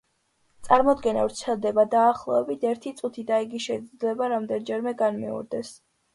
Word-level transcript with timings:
წარმოდგენა 0.67 1.25
ვრცელდება 1.27 1.85
დაახლოებით 1.91 2.65
ერთი 2.71 2.95
წუთი 3.03 3.27
და 3.29 3.39
იგი 3.45 3.63
შეიძლება 3.67 4.33
რამდენიმეჯერ 4.35 4.99
განმეორდეს. 5.05 5.73